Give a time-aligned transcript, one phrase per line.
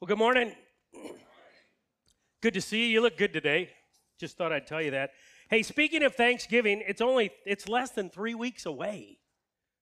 [0.00, 0.52] Well, good morning.
[2.40, 2.86] Good to see you.
[2.86, 3.70] You look good today.
[4.20, 5.10] Just thought I'd tell you that.
[5.50, 9.18] Hey, speaking of Thanksgiving, it's only it's less than 3 weeks away.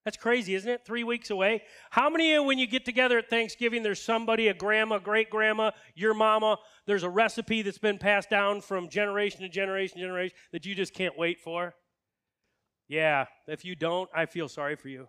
[0.07, 0.87] That's crazy, isn't it?
[0.87, 1.65] 3 weeks away.
[1.91, 5.29] How many of you when you get together at Thanksgiving there's somebody, a grandma, great
[5.29, 6.57] grandma, your mama,
[6.87, 10.75] there's a recipe that's been passed down from generation to generation to generation that you
[10.75, 11.75] just can't wait for?
[12.89, 15.09] Yeah, if you don't, I feel sorry for you.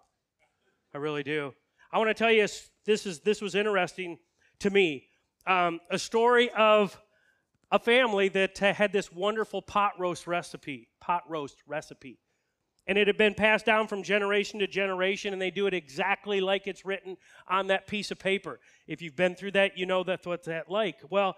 [0.93, 1.53] I really do.
[1.93, 2.45] I want to tell you
[2.85, 4.17] this is this was interesting
[4.59, 5.07] to me.
[5.45, 6.99] Um, a story of
[7.71, 12.19] a family that had this wonderful pot roast recipe, pot roast recipe.
[12.87, 16.39] And it had been passed down from generation to generation, and they do it exactly
[16.39, 18.59] like it's written on that piece of paper.
[18.87, 20.99] If you've been through that, you know that's what that like.
[21.09, 21.35] Well,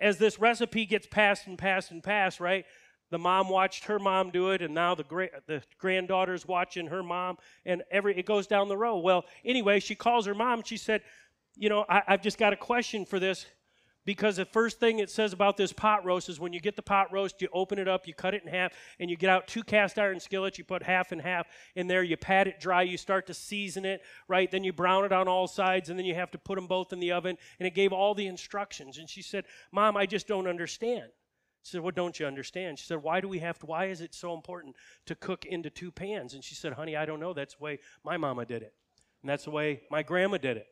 [0.00, 2.64] as this recipe gets passed and passed and passed, right?
[3.10, 7.02] The mom watched her mom do it, and now the great the granddaughter's watching her
[7.02, 8.98] mom, and every it goes down the row.
[8.98, 10.62] Well, anyway, she calls her mom.
[10.64, 11.02] She said,
[11.58, 13.46] "You know, I, I've just got a question for this
[14.08, 16.82] because the first thing it says about this pot roast is when you get the
[16.82, 19.46] pot roast, you open it up, you cut it in half, and you get out
[19.46, 20.56] two cast iron skillets.
[20.56, 21.46] You put half and half
[21.76, 24.50] in there, you pat it dry, you start to season it, right?
[24.50, 26.94] Then you brown it on all sides, and then you have to put them both
[26.94, 27.36] in the oven.
[27.60, 28.96] And it gave all the instructions.
[28.96, 31.10] And she said, Mom, I just don't understand.
[31.62, 32.78] She said, What don't you understand?
[32.78, 34.74] She said, Why do we have to, why is it so important
[35.04, 36.32] to cook into two pans?
[36.32, 37.34] And she said, Honey, I don't know.
[37.34, 38.72] That's the way my mama did it.
[39.22, 40.66] And that's the way my grandma did it.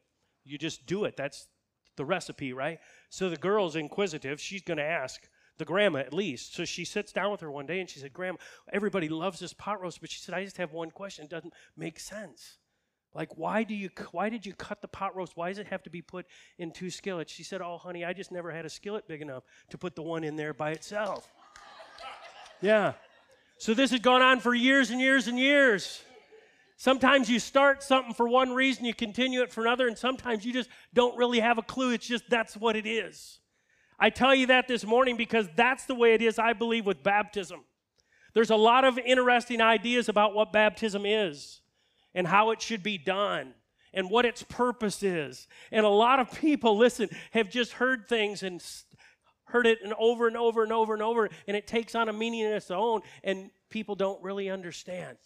[0.46, 1.16] You just do it.
[1.16, 1.48] That's
[1.96, 2.78] the recipe, right?
[3.10, 4.40] So the girl's inquisitive.
[4.40, 6.54] She's going to ask the grandma at least.
[6.54, 8.38] So she sits down with her one day and she said, Grandma,
[8.72, 11.24] everybody loves this pot roast, but she said, I just have one question.
[11.24, 12.58] It doesn't make sense.
[13.14, 15.38] Like, why do you why did you cut the pot roast?
[15.38, 16.26] Why does it have to be put
[16.58, 17.32] in two skillets?
[17.32, 20.02] She said, Oh, honey, I just never had a skillet big enough to put the
[20.02, 21.32] one in there by itself.
[22.60, 22.92] yeah.
[23.56, 26.02] So this has gone on for years and years and years.
[26.76, 30.52] Sometimes you start something for one reason, you continue it for another, and sometimes you
[30.52, 31.92] just don't really have a clue.
[31.92, 33.40] It's just that's what it is.
[33.98, 37.02] I tell you that this morning because that's the way it is, I believe, with
[37.02, 37.60] baptism.
[38.34, 41.62] There's a lot of interesting ideas about what baptism is
[42.14, 43.54] and how it should be done
[43.94, 45.48] and what its purpose is.
[45.72, 48.62] And a lot of people, listen, have just heard things and
[49.44, 52.12] heard it and over and over and over and over, and it takes on a
[52.12, 55.16] meaning of its own, and people don't really understand.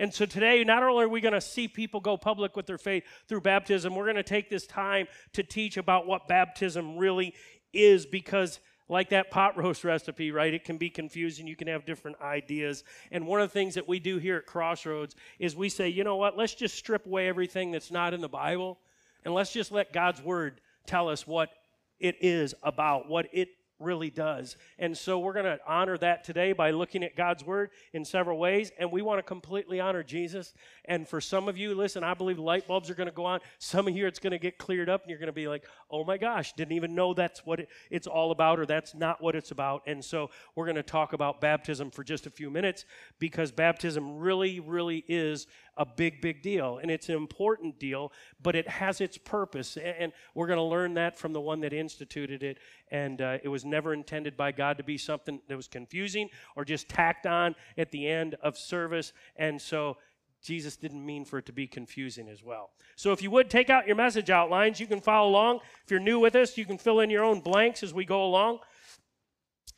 [0.00, 2.78] And so today, not only are we going to see people go public with their
[2.78, 7.34] faith through baptism, we're going to take this time to teach about what baptism really
[7.74, 10.54] is because like that pot roast recipe, right?
[10.54, 11.46] It can be confusing.
[11.46, 12.82] You can have different ideas.
[13.12, 16.02] And one of the things that we do here at Crossroads is we say, you
[16.02, 16.34] know what?
[16.34, 18.78] Let's just strip away everything that's not in the Bible
[19.26, 21.50] and let's just let God's word tell us what
[21.98, 24.56] it is about, what it really does.
[24.78, 28.38] And so we're going to honor that today by looking at God's word in several
[28.38, 28.70] ways.
[28.78, 30.52] And we want to completely honor Jesus.
[30.84, 33.40] And for some of you, listen, I believe light bulbs are going to go on.
[33.58, 35.64] Some of you, it's going to get cleared up, and you're going to be like,
[35.90, 39.22] oh my gosh, didn't even know that's what it, it's all about, or that's not
[39.22, 39.82] what it's about.
[39.86, 42.84] And so we're going to talk about baptism for just a few minutes
[43.18, 45.46] because baptism really, really is
[45.76, 46.78] a big, big deal.
[46.78, 49.76] And it's an important deal, but it has its purpose.
[49.76, 52.58] And we're going to learn that from the one that instituted it.
[52.90, 56.64] And uh, it was never intended by God to be something that was confusing or
[56.64, 59.12] just tacked on at the end of service.
[59.36, 59.96] And so
[60.42, 62.70] Jesus didn't mean for it to be confusing as well.
[62.96, 65.60] So if you would take out your message outlines, you can follow along.
[65.84, 68.24] If you're new with us, you can fill in your own blanks as we go
[68.24, 68.60] along.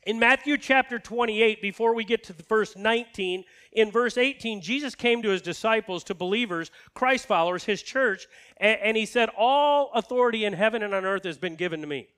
[0.05, 4.97] In Matthew chapter 28, before we get to the verse 19, in verse 18, Jesus
[4.97, 9.93] came to his disciples, to believers, Christ followers, his church, and, and he said, All
[9.95, 12.09] authority in heaven and on earth has been given to me.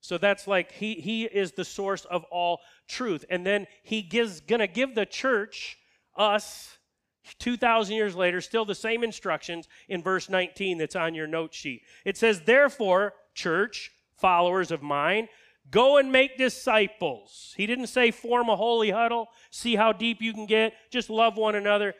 [0.00, 3.24] So that's like he, he is the source of all truth.
[3.28, 5.78] And then he gives gonna give the church,
[6.16, 6.78] us,
[7.38, 11.82] 2,000 years later, still the same instructions in verse 19 that's on your note sheet.
[12.04, 15.28] It says, Therefore, church, followers of mine,
[15.70, 17.54] Go and make disciples.
[17.56, 21.36] He didn't say form a holy huddle, see how deep you can get, just love
[21.36, 21.94] one another.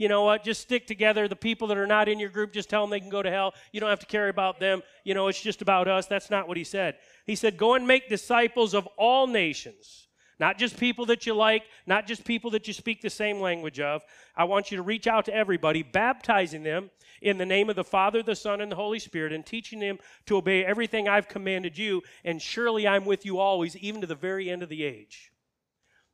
[0.00, 0.42] You know what?
[0.42, 1.28] Just stick together.
[1.28, 3.30] The people that are not in your group, just tell them they can go to
[3.30, 3.52] hell.
[3.70, 4.82] You don't have to care about them.
[5.04, 6.06] You know, it's just about us.
[6.06, 6.96] That's not what he said.
[7.26, 10.08] He said, Go and make disciples of all nations.
[10.38, 13.78] Not just people that you like, not just people that you speak the same language
[13.78, 14.00] of.
[14.34, 16.88] I want you to reach out to everybody, baptizing them
[17.20, 19.98] in the name of the Father, the Son, and the Holy Spirit, and teaching them
[20.24, 24.14] to obey everything I've commanded you, and surely I'm with you always, even to the
[24.14, 25.30] very end of the age.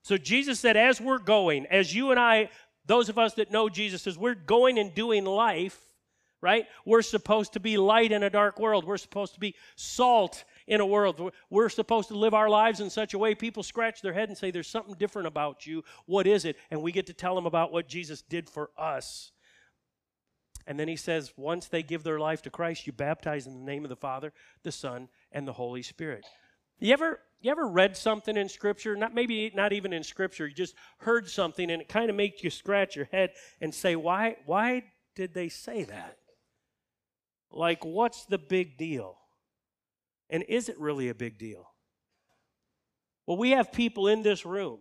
[0.07, 2.51] So Jesus said, as we're going, as you and I,
[2.87, 5.81] those of us that know Jesus, as we're going and doing life,
[6.41, 6.67] right?
[6.85, 8.85] We're supposed to be light in a dark world.
[8.85, 11.33] We're supposed to be salt in a world.
[11.51, 14.37] We're supposed to live our lives in such a way people scratch their head and
[14.37, 15.83] say, There's something different about you.
[16.05, 16.57] What is it?
[16.71, 19.33] And we get to tell them about what Jesus did for us.
[20.67, 23.65] And then he says, once they give their life to Christ, you baptize in the
[23.65, 24.33] name of the Father,
[24.65, 26.27] the Son, and the Holy Spirit.
[26.79, 28.97] You ever you ever read something in Scripture?
[28.97, 30.47] Not maybe not even in Scripture.
[30.47, 33.31] You just heard something, and it kind of makes you scratch your head
[33.61, 34.37] and say, "Why?
[34.47, 34.85] Why
[35.15, 36.19] did they say that?
[37.51, 39.19] Like, what's the big deal?
[40.29, 41.73] And is it really a big deal?"
[43.27, 44.81] Well, we have people in this room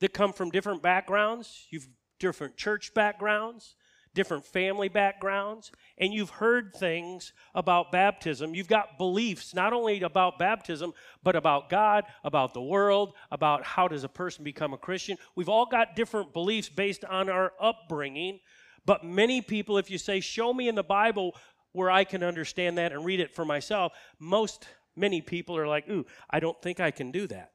[0.00, 1.66] that come from different backgrounds.
[1.70, 1.88] You've
[2.18, 3.74] different church backgrounds
[4.14, 8.54] different family backgrounds, and you've heard things about baptism.
[8.54, 10.92] You've got beliefs not only about baptism,
[11.22, 15.16] but about God, about the world, about how does a person become a Christian.
[15.36, 18.40] We've all got different beliefs based on our upbringing,
[18.84, 21.36] but many people, if you say, Show me in the Bible
[21.72, 24.66] where I can understand that and read it for myself, most,
[24.96, 27.52] many people are like, Ooh, I don't think I can do that.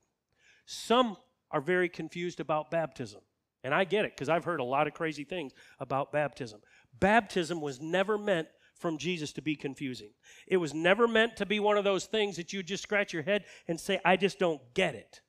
[0.66, 1.18] Some
[1.52, 3.22] are very confused about baptism.
[3.66, 6.62] And I get it because I've heard a lot of crazy things about baptism.
[7.00, 10.12] Baptism was never meant from Jesus to be confusing.
[10.46, 13.24] It was never meant to be one of those things that you just scratch your
[13.24, 15.22] head and say, I just don't get it.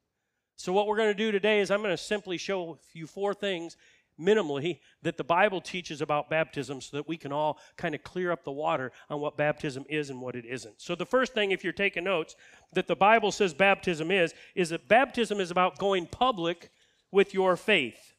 [0.57, 3.33] So, what we're going to do today is I'm going to simply show you four
[3.33, 3.79] things,
[4.21, 8.33] minimally, that the Bible teaches about baptism so that we can all kind of clear
[8.33, 10.83] up the water on what baptism is and what it isn't.
[10.83, 12.37] So, the first thing, if you're taking notes,
[12.75, 16.71] that the Bible says baptism is, is that baptism is about going public
[17.11, 18.16] with your faith.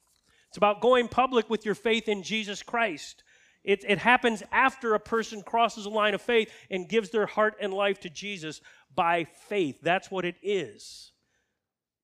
[0.50, 3.24] It's about going public with your faith in Jesus Christ.
[3.64, 7.56] It, it happens after a person crosses a line of faith and gives their heart
[7.60, 8.62] and life to Jesus
[8.96, 9.80] by faith.
[9.82, 11.12] That's what it is.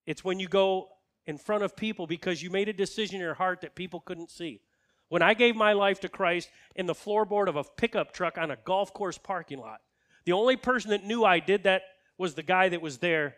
[0.05, 0.89] It's when you go
[1.25, 4.29] in front of people because you made a decision in your heart that people couldn't
[4.29, 4.61] see.
[5.07, 8.51] When I gave my life to Christ in the floorboard of a pickup truck on
[8.51, 9.79] a golf course parking lot,
[10.25, 11.83] the only person that knew I did that
[12.17, 13.35] was the guy that was there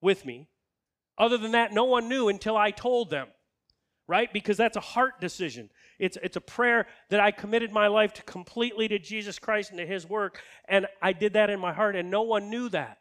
[0.00, 0.48] with me.
[1.18, 3.28] Other than that, no one knew until I told them
[4.10, 4.32] right?
[4.32, 5.70] Because that's a heart decision.
[6.00, 9.78] It's, it's a prayer that I committed my life to completely to Jesus Christ and
[9.78, 12.98] to His work, and I did that in my heart, and no one knew that.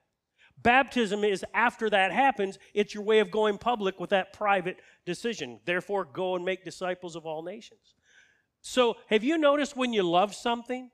[0.62, 5.60] Baptism is after that happens, it's your way of going public with that private decision.
[5.66, 7.96] Therefore, go and make disciples of all nations.
[8.62, 10.92] So, have you noticed when you love something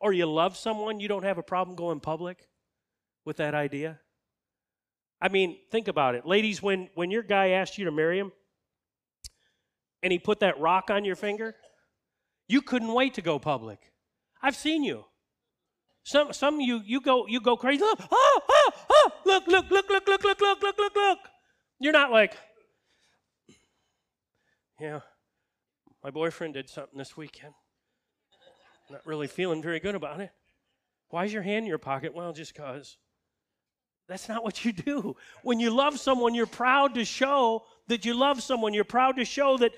[0.00, 2.48] or you love someone, you don't have a problem going public
[3.24, 4.00] with that idea?
[5.22, 6.26] I mean, think about it.
[6.26, 8.32] Ladies, when, when your guy asked you to marry him,
[10.02, 11.54] and he put that rock on your finger,
[12.48, 13.78] you couldn't wait to go public.
[14.42, 15.04] I've seen you.
[16.02, 17.80] Some some you you go you go crazy.
[17.80, 21.18] Look, oh, oh, oh, look, look, look, look, look, look, look, look, look, look.
[21.78, 22.36] You're not like,
[24.80, 25.00] yeah,
[26.02, 27.54] my boyfriend did something this weekend.
[28.90, 30.30] Not really feeling very good about it.
[31.10, 32.14] Why is your hand in your pocket?
[32.14, 32.96] Well, just because.
[34.08, 35.14] That's not what you do.
[35.44, 38.72] When you love someone, you're proud to show that you love someone.
[38.72, 39.72] You're proud to show that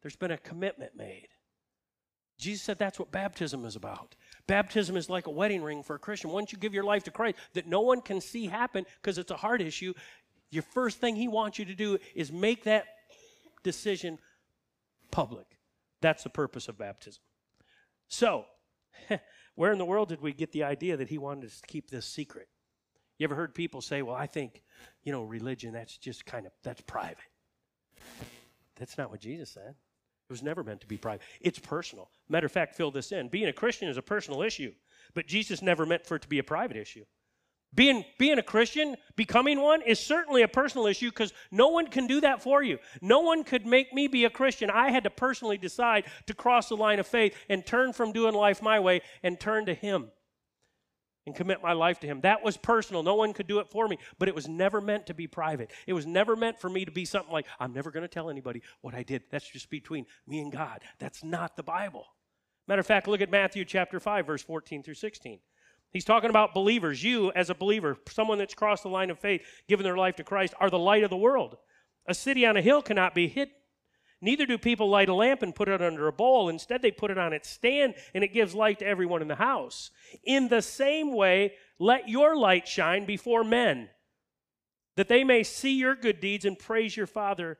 [0.00, 1.26] there's been a commitment made.
[2.38, 4.14] Jesus said that's what baptism is about.
[4.46, 6.30] Baptism is like a wedding ring for a Christian.
[6.30, 9.32] Once you give your life to Christ, that no one can see happen because it's
[9.32, 9.92] a heart issue,
[10.50, 12.84] your first thing He wants you to do is make that
[13.64, 14.18] decision
[15.10, 15.46] public.
[16.00, 17.22] That's the purpose of baptism.
[18.06, 18.44] So,
[19.56, 21.90] where in the world did we get the idea that He wanted us to keep
[21.90, 22.46] this secret?
[23.18, 24.62] You ever heard people say, well, I think,
[25.02, 27.16] you know, religion, that's just kind of, that's private.
[28.76, 29.74] That's not what Jesus said.
[30.28, 31.22] It was never meant to be private.
[31.40, 32.10] It's personal.
[32.28, 33.28] Matter of fact, fill this in.
[33.28, 34.72] Being a Christian is a personal issue,
[35.14, 37.04] but Jesus never meant for it to be a private issue.
[37.74, 42.06] Being, being a Christian, becoming one, is certainly a personal issue because no one can
[42.06, 42.78] do that for you.
[43.00, 44.70] No one could make me be a Christian.
[44.70, 48.34] I had to personally decide to cross the line of faith and turn from doing
[48.34, 50.10] life my way and turn to Him
[51.26, 52.20] and commit my life to Him.
[52.22, 53.02] That was personal.
[53.02, 55.70] No one could do it for me, but it was never meant to be private.
[55.86, 58.30] It was never meant for me to be something like, I'm never going to tell
[58.30, 59.24] anybody what I did.
[59.30, 60.82] That's just between me and God.
[60.98, 62.06] That's not the Bible.
[62.68, 65.38] Matter of fact, look at Matthew chapter 5, verse 14 through 16.
[65.92, 67.02] He's talking about believers.
[67.02, 70.24] You, as a believer, someone that's crossed the line of faith, given their life to
[70.24, 71.56] Christ, are the light of the world.
[72.06, 73.48] A city on a hill cannot be hid,
[74.26, 76.48] Neither do people light a lamp and put it under a bowl.
[76.48, 79.36] Instead, they put it on its stand, and it gives light to everyone in the
[79.36, 79.92] house.
[80.24, 83.88] In the same way, let your light shine before men,
[84.96, 87.58] that they may see your good deeds and praise your Father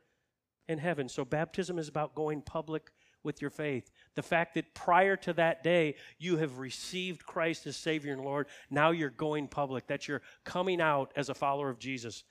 [0.67, 1.09] in heaven.
[1.09, 2.91] So, baptism is about going public
[3.23, 3.89] with your faith.
[4.17, 8.49] The fact that prior to that day, you have received Christ as Savior and Lord.
[8.71, 9.87] Now you're going public.
[9.87, 12.25] That's your coming out as a follower of Jesus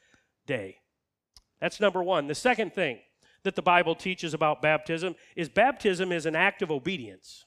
[0.46, 0.80] day.
[1.62, 2.28] That's number one.
[2.28, 3.00] The second thing
[3.46, 7.46] that the Bible teaches about baptism is baptism is an act of obedience.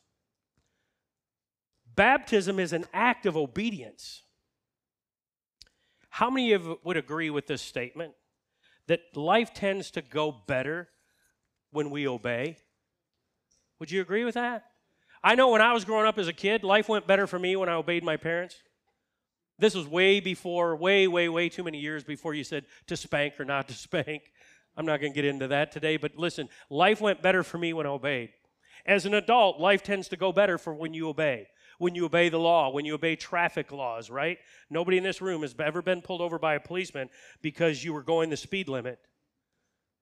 [1.95, 4.23] Baptism is an act of obedience.
[6.09, 8.15] How many of you would agree with this statement
[8.87, 10.89] that life tends to go better
[11.71, 12.57] when we obey?
[13.81, 14.65] Would you agree with that?
[15.23, 17.57] I know when I was growing up as a kid, life went better for me
[17.57, 18.57] when I obeyed my parents.
[19.59, 23.41] This was way before, way, way, way too many years before you said to spank
[23.41, 24.31] or not to spank.
[24.79, 27.73] I'm not going to get into that today, but listen, life went better for me
[27.73, 28.31] when I obeyed.
[28.87, 31.49] As an adult, life tends to go better for when you obey.
[31.79, 34.39] When you obey the law, when you obey traffic laws, right?
[34.71, 37.11] Nobody in this room has ever been pulled over by a policeman
[37.43, 39.01] because you were going the speed limit,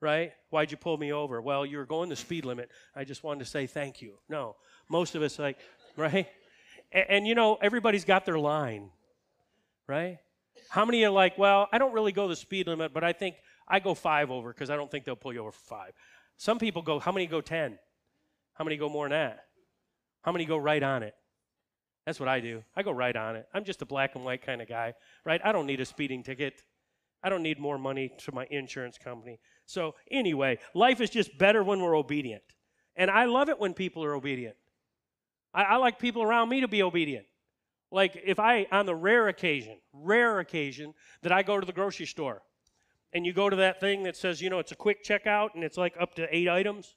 [0.00, 0.32] right?
[0.50, 1.40] Why'd you pull me over?
[1.40, 2.70] Well, you were going the speed limit.
[2.94, 4.18] I just wanted to say thank you.
[4.28, 4.56] No,
[4.90, 5.58] most of us, like,
[5.96, 6.28] right?
[6.92, 8.90] And, and you know, everybody's got their line,
[9.86, 10.18] right?
[10.68, 13.36] How many are like, well, I don't really go the speed limit, but I think
[13.68, 15.92] I go five over because I don't think they'll pull you over for five.
[16.36, 17.78] Some people go, how many go 10?
[18.54, 19.44] How many go more than that?
[20.22, 21.14] How many go right on it?
[22.04, 22.62] That's what I do.
[22.76, 23.48] I go right on it.
[23.52, 24.94] I'm just a black and white kind of guy,
[25.24, 25.40] right?
[25.44, 26.62] I don't need a speeding ticket.
[27.22, 29.40] I don't need more money to my insurance company.
[29.64, 32.42] So, anyway, life is just better when we're obedient.
[32.94, 34.56] And I love it when people are obedient.
[35.52, 37.26] I, I like people around me to be obedient.
[37.90, 42.06] Like if I, on the rare occasion, rare occasion that I go to the grocery
[42.06, 42.42] store
[43.12, 45.64] and you go to that thing that says, you know, it's a quick checkout and
[45.64, 46.94] it's like up to eight items.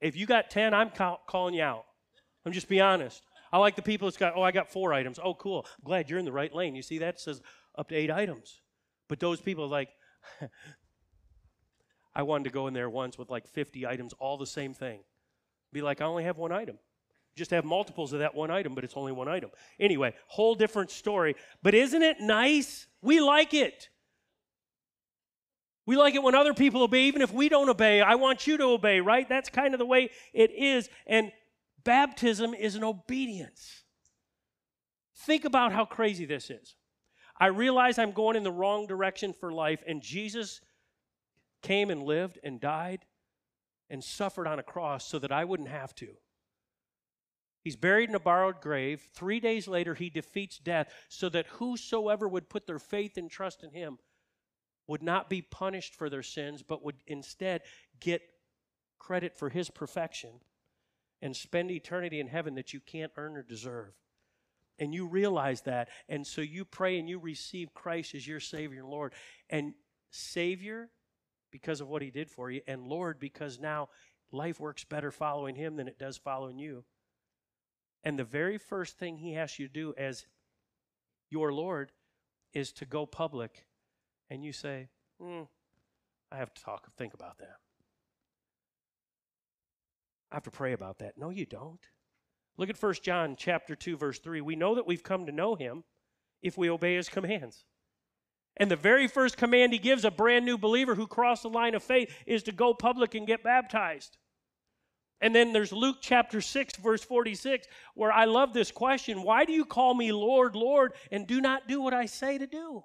[0.00, 1.84] If you got 10, I'm call- calling you out.
[2.44, 3.22] I'm just be honest.
[3.52, 5.18] I like the people that's got, oh, I got four items.
[5.22, 5.66] Oh, cool.
[5.78, 6.74] I'm glad you're in the right lane.
[6.74, 7.14] You see that?
[7.14, 7.40] It says
[7.76, 8.60] up to eight items.
[9.08, 9.88] But those people are like,
[12.14, 15.00] I wanted to go in there once with like 50 items, all the same thing.
[15.72, 16.78] Be like, I only have one item.
[17.36, 19.50] Just have multiples of that one item, but it's only one item.
[19.78, 21.36] Anyway, whole different story.
[21.62, 22.86] But isn't it nice?
[23.02, 23.90] We like it.
[25.86, 28.00] We like it when other people obey, even if we don't obey.
[28.00, 29.28] I want you to obey, right?
[29.28, 30.90] That's kind of the way it is.
[31.06, 31.30] And
[31.84, 33.84] baptism is an obedience.
[35.14, 36.74] Think about how crazy this is.
[37.38, 40.60] I realize I'm going in the wrong direction for life, and Jesus
[41.62, 43.04] came and lived and died
[43.88, 46.08] and suffered on a cross so that I wouldn't have to.
[47.62, 49.02] He's buried in a borrowed grave.
[49.12, 53.62] Three days later, he defeats death so that whosoever would put their faith and trust
[53.62, 53.98] in him
[54.86, 57.62] would not be punished for their sins, but would instead
[58.00, 58.22] get
[58.98, 60.30] credit for his perfection
[61.22, 63.92] and spend eternity in heaven that you can't earn or deserve.
[64.78, 65.88] And you realize that.
[66.08, 69.14] And so you pray and you receive Christ as your Savior and Lord.
[69.48, 69.72] And
[70.10, 70.90] Savior,
[71.50, 73.88] because of what He did for you, and Lord, because now
[74.30, 76.84] life works better following Him than it does following you.
[78.04, 80.26] And the very first thing He asks you to do as
[81.30, 81.90] your Lord
[82.52, 83.64] is to go public
[84.30, 84.88] and you say,
[85.20, 85.42] hmm,
[86.30, 87.56] I have to talk, think about that.
[90.30, 91.16] I have to pray about that.
[91.16, 91.80] No, you don't.
[92.58, 94.40] Look at 1 John chapter 2 verse 3.
[94.40, 95.84] We know that we've come to know him
[96.42, 97.64] if we obey his commands.
[98.56, 101.74] And the very first command he gives a brand new believer who crossed the line
[101.74, 104.16] of faith is to go public and get baptized.
[105.20, 109.52] And then there's Luke chapter 6, verse 46, where I love this question Why do
[109.52, 112.84] you call me Lord, Lord, and do not do what I say to do?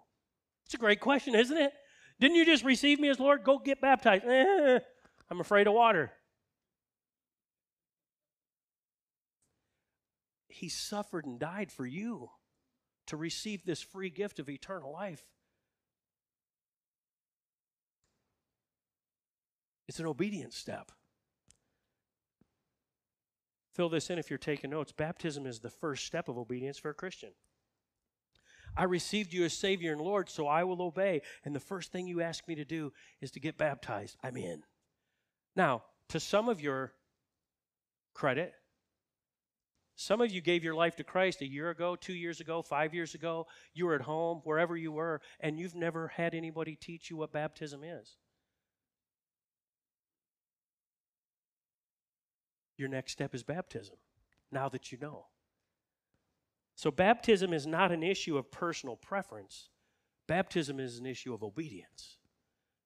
[0.72, 1.74] It's a great question, isn't it?
[2.22, 3.44] Didn't you just receive me as Lord?
[3.44, 4.24] Go get baptized.
[4.24, 4.80] Eh,
[5.30, 6.14] I'm afraid of water.
[10.48, 12.30] He suffered and died for you
[13.08, 15.26] to receive this free gift of eternal life.
[19.90, 20.94] It's an obedience step.
[23.74, 24.94] Fill this in if you're taking notes.
[24.94, 27.32] Baptism is the first step of obedience for a Christian.
[28.76, 31.22] I received you as Savior and Lord, so I will obey.
[31.44, 34.18] And the first thing you ask me to do is to get baptized.
[34.24, 34.64] I'm in.
[35.56, 36.94] Now, to some of your
[38.14, 38.54] credit,
[39.96, 42.94] some of you gave your life to Christ a year ago, two years ago, five
[42.94, 43.46] years ago.
[43.74, 47.32] You were at home, wherever you were, and you've never had anybody teach you what
[47.32, 48.18] baptism is.
[52.78, 53.98] Your next step is baptism,
[54.52, 55.28] now that you know.
[56.76, 59.70] So, baptism is not an issue of personal preference.
[60.28, 62.18] Baptism is an issue of obedience.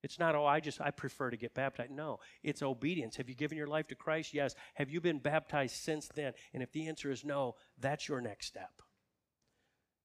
[0.06, 1.90] It's not, oh, I just, I prefer to get baptized.
[1.90, 3.16] No, it's obedience.
[3.16, 4.36] Have you given your life to Christ?
[4.36, 4.54] Yes.
[4.76, 6.34] Have you been baptized since then?
[6.54, 8.84] And if the answer is no, that's your next step.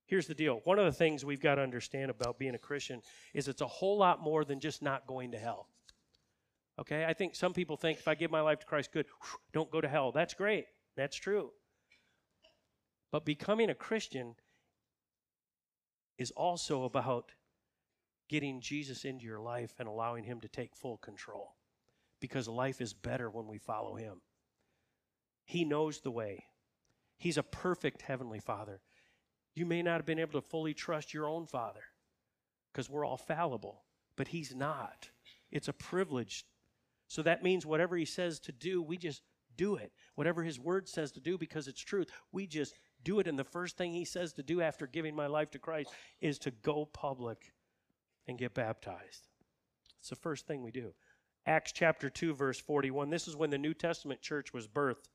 [0.07, 3.03] Here's the deal one of the things we've got to understand about being a Christian
[3.35, 5.69] is it's a whole lot more than just not going to hell.
[6.79, 7.05] Okay?
[7.05, 9.05] I think some people think if I give my life to Christ, good,
[9.53, 10.13] don't go to hell.
[10.13, 10.65] That's great.
[10.97, 11.51] That's true.
[13.11, 14.35] But becoming a Christian
[16.19, 17.33] is also about
[18.29, 21.57] getting Jesus into your life and allowing Him to take full control.
[22.21, 24.21] Because life is better when we follow Him.
[25.45, 26.45] He knows the way,
[27.17, 28.81] He's a perfect Heavenly Father.
[29.55, 31.83] You may not have been able to fully trust your own Father
[32.73, 33.83] because we're all fallible,
[34.17, 35.11] but He's not.
[35.51, 36.45] It's a privilege.
[37.09, 39.23] So that means whatever He says to do, we just
[39.61, 39.93] do it.
[40.15, 43.27] Whatever his word says to do because it's truth, we just do it.
[43.27, 45.91] And the first thing he says to do after giving my life to Christ
[46.21, 47.53] is to go public
[48.27, 49.29] and get baptized.
[49.99, 50.93] It's the first thing we do.
[51.47, 53.11] Acts chapter 2, verse 41.
[53.11, 55.09] This is when the New Testament church was birthed.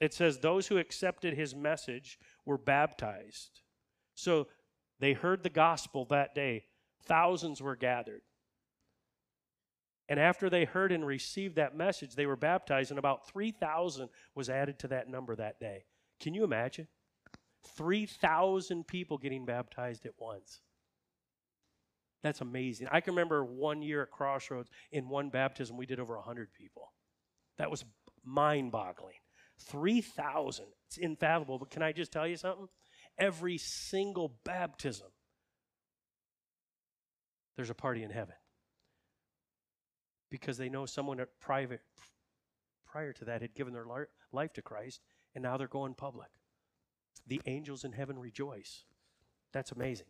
[0.00, 3.60] It says, Those who accepted his message were baptized.
[4.14, 4.48] So
[4.98, 6.64] they heard the gospel that day.
[7.04, 8.22] Thousands were gathered.
[10.08, 14.50] And after they heard and received that message, they were baptized, and about 3,000 was
[14.50, 15.84] added to that number that day.
[16.20, 16.88] Can you imagine?
[17.76, 20.60] 3,000 people getting baptized at once.
[22.22, 22.88] That's amazing.
[22.90, 26.92] I can remember one year at Crossroads, in one baptism, we did over 100 people.
[27.58, 27.84] That was
[28.24, 29.16] mind boggling.
[29.60, 30.66] 3,000.
[30.86, 31.58] It's infathomable.
[31.58, 32.68] But can I just tell you something?
[33.18, 35.08] Every single baptism,
[37.56, 38.36] there's a party in heaven.
[40.30, 41.82] Because they know someone at private
[42.86, 43.86] prior to that had given their
[44.32, 45.00] life to Christ,
[45.34, 46.28] and now they're going public.
[47.26, 48.84] The angels in heaven rejoice.
[49.52, 50.06] That's amazing.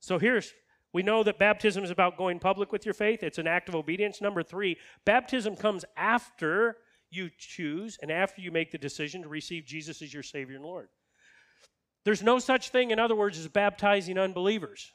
[0.00, 0.52] So here's
[0.92, 3.22] we know that baptism is about going public with your faith.
[3.22, 4.20] It's an act of obedience.
[4.20, 6.76] Number three, baptism comes after
[7.10, 10.64] you choose and after you make the decision to receive Jesus as your Savior and
[10.64, 10.88] Lord.
[12.04, 14.92] There's no such thing, in other words, as baptizing unbelievers.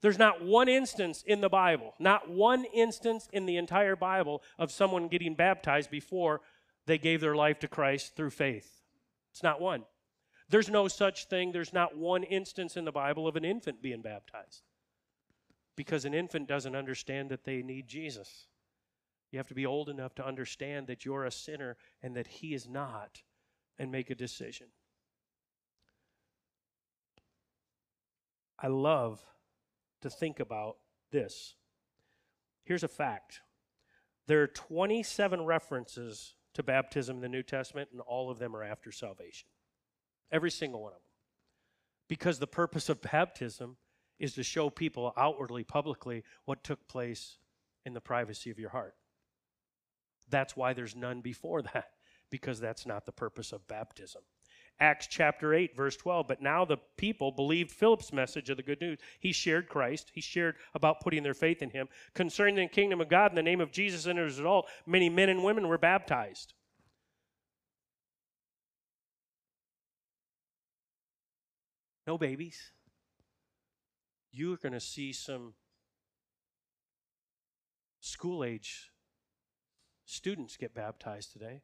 [0.00, 4.70] There's not one instance in the Bible, not one instance in the entire Bible of
[4.70, 6.40] someone getting baptized before
[6.86, 8.82] they gave their life to Christ through faith.
[9.32, 9.84] It's not one.
[10.48, 14.02] There's no such thing, there's not one instance in the Bible of an infant being
[14.02, 14.62] baptized
[15.76, 18.46] because an infant doesn't understand that they need Jesus.
[19.30, 22.54] You have to be old enough to understand that you're a sinner and that He
[22.54, 23.22] is not
[23.78, 24.68] and make a decision.
[28.58, 29.20] I love
[30.02, 30.76] to think about
[31.10, 31.56] this.
[32.64, 33.40] Here's a fact
[34.26, 38.62] there are 27 references to baptism in the New Testament, and all of them are
[38.62, 39.48] after salvation.
[40.30, 41.02] Every single one of them.
[42.08, 43.76] Because the purpose of baptism
[44.18, 47.38] is to show people outwardly, publicly, what took place
[47.84, 48.94] in the privacy of your heart.
[50.28, 51.90] That's why there's none before that,
[52.30, 54.22] because that's not the purpose of baptism.
[54.80, 56.26] Acts chapter 8, verse 12.
[56.26, 58.98] But now the people believed Philip's message of the good news.
[59.20, 60.10] He shared Christ.
[60.12, 61.88] He shared about putting their faith in him.
[62.12, 65.08] Concerning the kingdom of God in the name of Jesus, and as a result, many
[65.08, 66.54] men and women were baptized.
[72.06, 72.72] No babies
[74.34, 75.54] you're going to see some
[78.00, 78.90] school age
[80.04, 81.62] students get baptized today,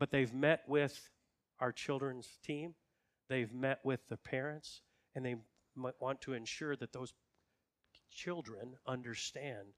[0.00, 1.10] but they've met with
[1.60, 2.74] our children's team,
[3.28, 4.82] they've met with the parents,
[5.14, 5.36] and they
[5.76, 7.14] want to ensure that those
[8.10, 9.68] children understand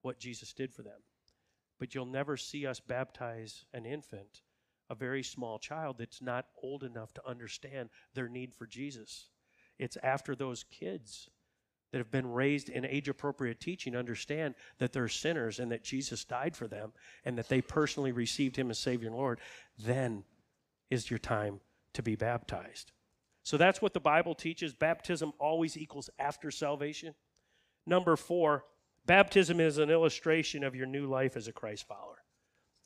[0.00, 1.02] what Jesus did for them.
[1.78, 4.40] But you'll never see us baptize an infant,
[4.90, 9.28] a very small child that's not old enough to understand their need for Jesus.
[9.78, 11.30] It's after those kids
[11.90, 16.24] that have been raised in age appropriate teaching understand that they're sinners and that Jesus
[16.24, 16.92] died for them
[17.24, 19.38] and that they personally received him as Savior and Lord,
[19.78, 20.24] then
[20.90, 21.60] is your time
[21.92, 22.92] to be baptized.
[23.44, 24.74] So that's what the Bible teaches.
[24.74, 27.14] Baptism always equals after salvation.
[27.86, 28.64] Number four,
[29.06, 32.24] baptism is an illustration of your new life as a Christ follower.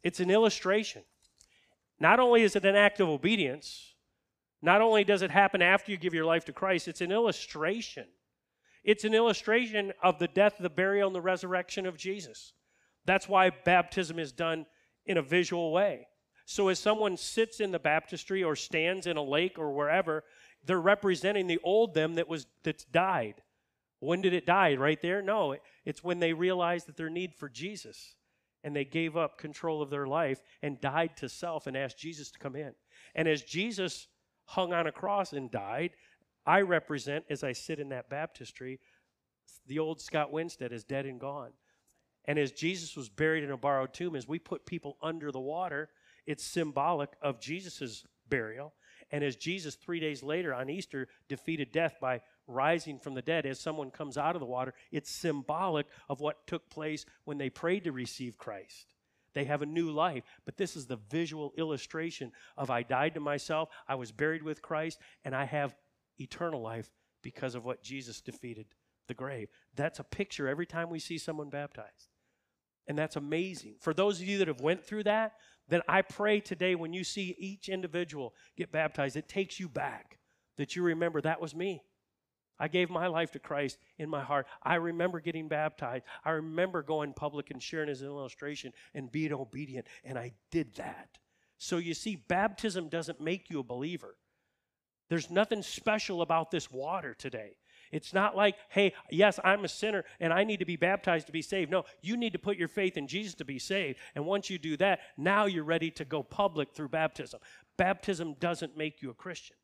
[0.03, 1.03] It's an illustration.
[2.01, 3.95] Not only is it an act of obedience,
[4.63, 8.07] not only does it happen after you give your life to Christ, it's an illustration
[8.89, 12.55] it's an illustration of the death, the burial, and the resurrection of Jesus.
[13.05, 14.65] That's why baptism is done
[15.05, 16.09] in a visual way.
[16.47, 20.25] So as someone sits in the baptistry or stands in a lake or wherever,
[20.65, 23.43] they're representing the old them that was that's died.
[24.01, 24.75] When did it die?
[24.77, 25.21] Right there?
[25.21, 28.15] No, it's when they realized that their need for Jesus
[28.64, 32.31] and they gave up control of their life and died to self and asked Jesus
[32.31, 32.73] to come in.
[33.14, 34.09] And as Jesus
[34.44, 35.90] hung on a cross and died,
[36.47, 38.81] I represent, as I sit in that baptistry,
[39.66, 41.51] the old Scott Winstead is dead and gone.
[42.25, 45.40] And as Jesus was buried in a borrowed tomb, as we put people under the
[45.40, 45.90] water,
[46.27, 48.75] it's symbolic of Jesus' burial.
[49.11, 53.47] And as Jesus, three days later on Easter, defeated death by rising from the dead,
[53.47, 57.51] as someone comes out of the water, it's symbolic of what took place when they
[57.51, 58.95] prayed to receive Christ.
[59.35, 60.25] They have a new life.
[60.45, 64.63] But this is the visual illustration of I died to myself, I was buried with
[64.63, 65.77] Christ, and I have
[66.19, 66.91] eternal life
[67.23, 68.67] because of what Jesus defeated
[69.07, 69.49] the grave.
[69.75, 72.09] That's a picture every time we see someone baptized.
[72.87, 73.77] And that's amazing.
[73.81, 75.35] For those of you that have went through that,
[75.69, 80.19] then I pray today when you see each individual get baptized, it takes you back
[80.57, 81.83] that you remember that was me.
[82.59, 84.47] I gave my life to Christ in my heart.
[84.62, 86.05] I remember getting baptized.
[86.25, 89.87] I remember going public and sharing an illustration and being obedient.
[90.05, 91.18] And I did that.
[91.59, 94.16] So you see, baptism doesn't make you a believer.
[95.09, 97.57] There's nothing special about this water today.
[97.90, 101.33] It's not like, hey, yes, I'm a sinner and I need to be baptized to
[101.33, 101.71] be saved.
[101.71, 103.99] No, you need to put your faith in Jesus to be saved.
[104.14, 107.40] And once you do that, now you're ready to go public through baptism.
[107.79, 109.57] Baptism doesn't make you a Christian.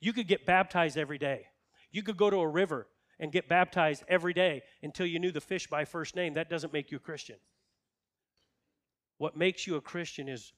[0.00, 1.46] You could get baptized every day.
[1.90, 2.86] You could go to a river
[3.18, 6.34] and get baptized every day until you knew the fish by first name.
[6.34, 7.36] That doesn't make you a Christian.
[9.16, 10.52] What makes you a Christian is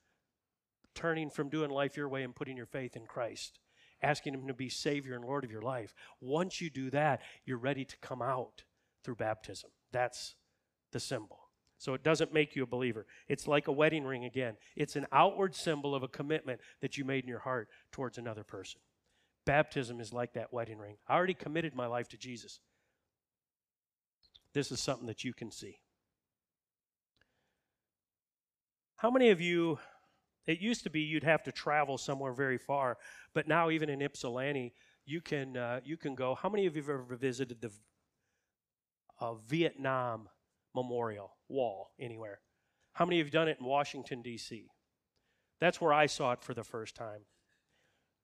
[0.94, 3.60] turning from doing life your way and putting your faith in Christ
[4.02, 5.94] asking Him to be Savior and Lord of your life.
[6.20, 8.64] Once you do that, you're ready to come out
[9.04, 9.70] through baptism.
[9.92, 10.36] That's
[10.92, 11.38] the symbol.
[11.78, 13.06] So it doesn't make you a believer.
[13.28, 14.56] It's like a wedding ring again.
[14.76, 18.44] It's an outward symbol of a commitment that you made in your heart towards another
[18.44, 18.80] person.
[19.46, 20.96] Baptism is like that wedding ring.
[21.08, 22.60] I already committed my life to Jesus.
[24.52, 25.78] This is something that you can see.
[28.96, 29.78] How many of you
[30.46, 32.98] it used to be you'd have to travel somewhere very far,
[33.34, 34.74] but now even in Ypsilanti,
[35.04, 36.34] you can uh, you can go.
[36.34, 37.70] How many of you have ever visited the
[39.20, 40.28] uh, Vietnam
[40.74, 42.40] Memorial Wall anywhere?
[42.92, 44.66] How many you done it in Washington D.C.?
[45.60, 47.20] That's where I saw it for the first time.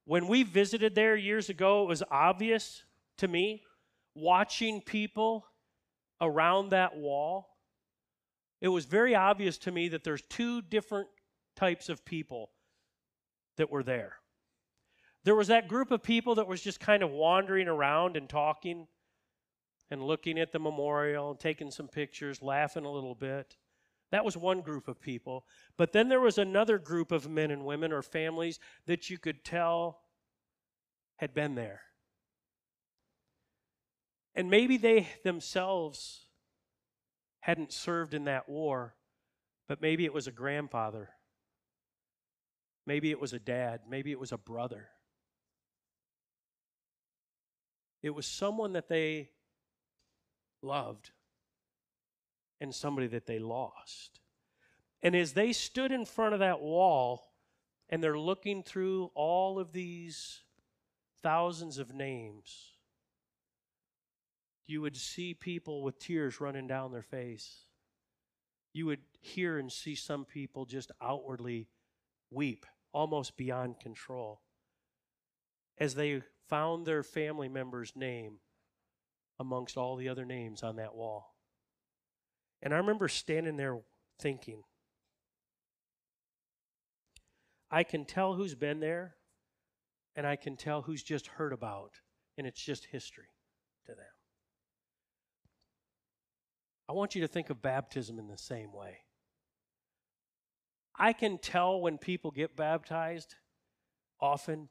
[0.07, 2.85] When we visited there years ago, it was obvious
[3.19, 3.65] to me
[4.15, 5.45] watching people
[6.21, 7.57] around that wall.
[8.61, 11.09] It was very obvious to me that there's two different
[11.57, 12.53] types of people
[13.57, 14.15] that were there.
[15.25, 18.87] There was that group of people that was just kind of wandering around and talking
[19.91, 23.57] and looking at the memorial and taking some pictures, laughing a little bit.
[24.13, 25.45] That was one group of people.
[25.77, 29.45] But then there was another group of men and women or families that you could
[29.45, 30.01] tell
[31.17, 31.83] had been there.
[34.35, 36.27] And maybe they themselves
[37.41, 38.95] hadn't served in that war,
[39.67, 41.11] but maybe it was a grandfather
[42.87, 43.81] Maybe it was a dad.
[43.89, 44.89] Maybe it was a brother.
[48.03, 49.31] It was someone that they
[50.63, 51.11] loved
[52.61, 54.21] and somebody that they lost.
[55.03, 57.33] And as they stood in front of that wall
[57.89, 60.41] and they're looking through all of these
[61.23, 62.73] thousands of names,
[64.67, 67.65] you would see people with tears running down their face.
[68.73, 71.69] You would hear and see some people just outwardly
[72.31, 74.41] weep almost beyond control
[75.79, 78.39] as they found their family member's name
[79.39, 81.36] amongst all the other names on that wall.
[82.67, 83.79] And I remember standing there
[84.19, 84.65] thinking,
[87.71, 89.15] I can tell who's been there,
[90.17, 91.93] and I can tell who's just heard about,
[92.37, 93.29] and it's just history
[93.85, 94.05] to them.
[96.89, 98.97] I want you to think of baptism in the same way.
[100.99, 103.37] I can tell when people get baptized
[104.21, 104.71] often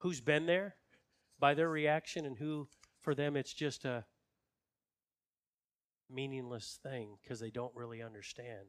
[0.00, 0.76] who's been there
[1.38, 2.68] by their reaction and who
[3.00, 4.04] for them it's just a
[6.10, 8.66] meaningless thing because they don't really understand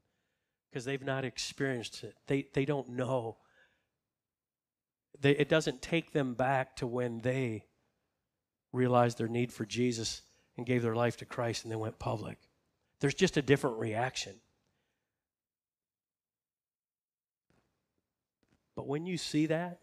[0.69, 2.15] because they've not experienced it.
[2.27, 3.37] They, they don't know.
[5.19, 7.65] They, it doesn't take them back to when they
[8.73, 10.21] realized their need for jesus
[10.57, 12.37] and gave their life to christ and then went public.
[12.99, 14.33] There's just a different reaction.
[18.75, 19.79] But when you see that,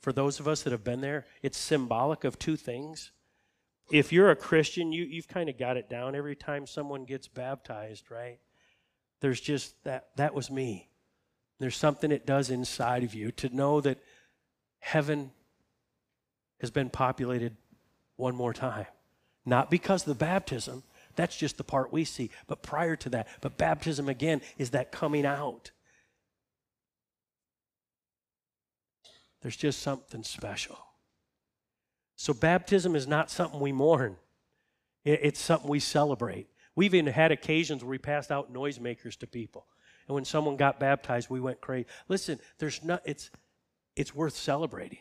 [0.00, 3.12] for those of us that have been there, it's symbolic of two things.
[3.90, 7.26] If you're a Christian, you, you've kind of got it down every time someone gets
[7.26, 8.38] baptized, right?
[9.20, 10.88] There's just that, that was me.
[11.58, 13.98] There's something it does inside of you to know that
[14.80, 15.32] heaven
[16.60, 17.56] has been populated
[18.16, 18.86] one more time.
[19.44, 20.82] Not because of the baptism,
[21.16, 23.28] that's just the part we see, but prior to that.
[23.40, 25.70] But baptism, again, is that coming out.
[29.42, 30.78] There's just something special.
[32.20, 34.16] So, baptism is not something we mourn,
[35.04, 36.48] it's something we celebrate.
[36.74, 39.66] We've even had occasions where we passed out noisemakers to people.
[40.08, 41.86] And when someone got baptized, we went crazy.
[42.08, 43.30] Listen, there's not, it's,
[43.94, 44.98] it's worth celebrating.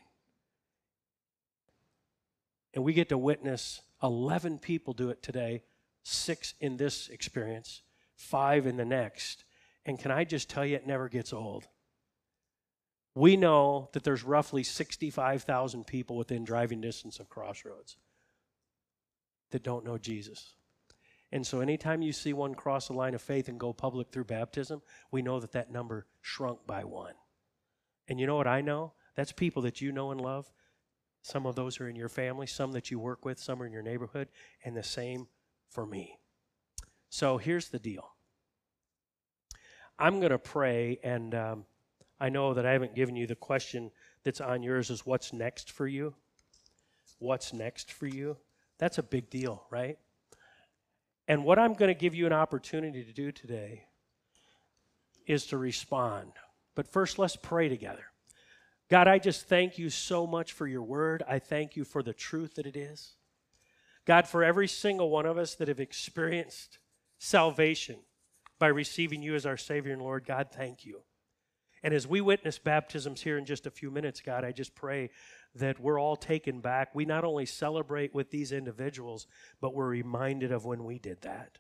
[2.75, 5.63] And we get to witness 11 people do it today,
[6.03, 7.81] six in this experience,
[8.15, 9.43] five in the next.
[9.87, 11.67] And can I just tell you, it never gets old
[13.17, 17.97] we know that there's roughly 65,000 people within driving distance of Crossroads
[19.49, 20.53] that don't know Jesus.
[21.31, 24.25] And so anytime you see one cross the line of faith and go public through
[24.25, 27.15] baptism, we know that that number shrunk by one.
[28.07, 28.93] And you know what I know?
[29.15, 30.51] That's people that you know and love.
[31.23, 33.73] Some of those are in your family, some that you work with, some are in
[33.73, 34.27] your neighborhood,
[34.63, 35.27] and the same
[35.71, 36.19] for me.
[37.09, 38.11] So here's the deal
[39.97, 41.65] I'm going to pray, and um,
[42.19, 43.91] I know that I haven't given you the question
[44.23, 46.15] that's on yours is what's next for you?
[47.19, 48.37] What's next for you?
[48.79, 49.97] That's a big deal, right?
[51.27, 53.85] And what I'm going to give you an opportunity to do today
[55.25, 56.31] is to respond.
[56.75, 58.05] But first, let's pray together.
[58.89, 61.23] God, I just thank you so much for your word.
[61.27, 63.15] I thank you for the truth that it is.
[64.05, 66.79] God, for every single one of us that have experienced
[67.19, 67.97] salvation
[68.57, 71.01] by receiving you as our Savior and Lord, God, thank you.
[71.83, 75.09] And as we witness baptisms here in just a few minutes, God, I just pray
[75.55, 76.93] that we're all taken back.
[76.93, 79.27] We not only celebrate with these individuals,
[79.61, 81.59] but we're reminded of when we did that.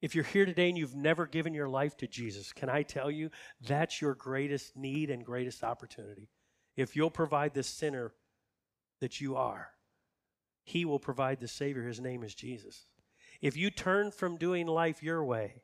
[0.00, 3.10] If you're here today and you've never given your life to Jesus, can I tell
[3.10, 6.30] you that's your greatest need and greatest opportunity?
[6.76, 8.12] If you'll provide the sinner
[9.00, 9.68] that you are,
[10.64, 11.82] He will provide the Savior.
[11.82, 12.86] His name is Jesus.
[13.42, 15.62] If you turn from doing life your way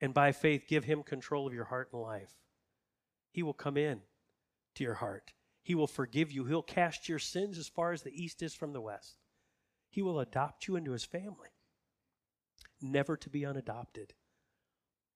[0.00, 2.34] and by faith give Him control of your heart and life,
[3.30, 4.00] He will come in
[4.74, 5.32] to your heart.
[5.62, 6.44] He will forgive you.
[6.44, 9.18] He'll cast your sins as far as the east is from the west.
[9.90, 11.48] He will adopt you into His family
[12.80, 14.14] never to be unadopted.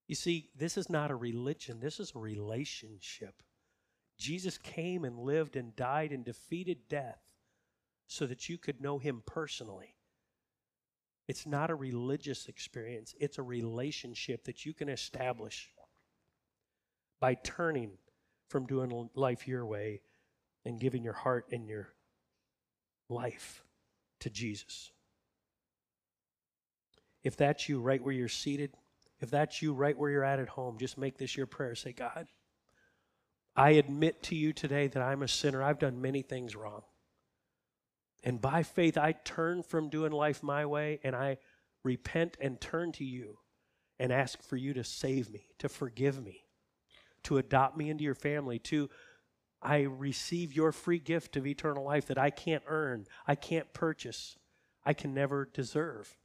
[0.07, 3.43] You see, this is not a religion, this is a relationship.
[4.19, 7.33] Jesus came and lived and died and defeated death
[8.07, 9.97] so that you could know him personally.
[11.29, 15.71] It's not a religious experience, it's a relationship that you can establish
[17.21, 17.93] by turning
[18.49, 20.01] from doing life your way
[20.65, 21.89] and giving your heart and your
[23.09, 23.63] life
[24.21, 24.91] to Jesus.
[27.23, 28.73] If that's you right where you're seated,
[29.21, 31.77] if that's you right where you're at at home, just make this your prayer.
[31.77, 32.27] Say, God,
[33.55, 35.63] I admit to you today that I'm a sinner.
[35.63, 36.83] I've done many things wrong.
[38.23, 41.39] And by faith, I turn from doing life my way and I
[41.85, 43.39] repent and turn to you
[43.99, 46.45] and ask for you to save me, to forgive me,
[47.25, 48.89] to adopt me into your family, to
[49.61, 54.37] I receive your free gift of eternal life that I can't earn, I can't purchase,
[54.85, 56.17] I can never deserve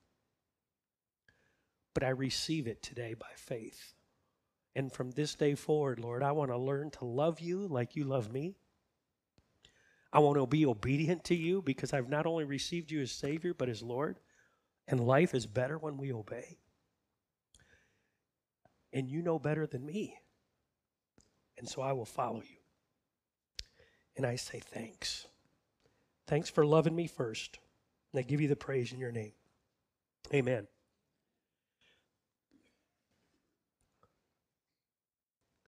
[1.98, 3.96] but I receive it today by faith.
[4.76, 8.04] And from this day forward, Lord, I want to learn to love you like you
[8.04, 8.54] love me.
[10.12, 13.54] I want to be obedient to you because I've not only received you as Savior,
[13.54, 14.20] but as Lord.
[14.88, 16.60] And life is better when we obey.
[18.94, 20.16] And you know better than me.
[21.58, 22.58] And so I will follow you.
[24.16, 25.28] And I say thanks.
[26.26, 27.60] Thanks for loving me first.
[28.12, 29.34] And I give you the praise in your name.
[30.34, 30.68] Amen.